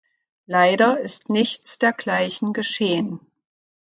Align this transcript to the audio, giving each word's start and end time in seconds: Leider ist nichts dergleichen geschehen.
Leider 0.47 0.99
ist 0.99 1.29
nichts 1.29 1.77
dergleichen 1.77 2.53
geschehen. 2.53 3.19